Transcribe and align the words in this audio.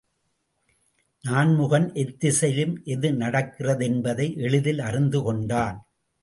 நான்முகன் 1.23 1.85
எத்திசையிலும் 1.93 2.73
எது 2.85 3.13
நடக்கிறது 3.13 3.85
என்பதை 3.85 4.27
எளிதில் 4.37 4.79
அறிந்து 4.79 5.21
கொண்டான். 5.23 5.77